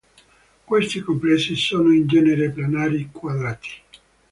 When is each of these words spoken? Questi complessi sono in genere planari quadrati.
Questi 0.65 0.99
complessi 1.01 1.55
sono 1.55 1.93
in 1.93 2.07
genere 2.07 2.49
planari 2.49 3.09
quadrati. 3.11 3.69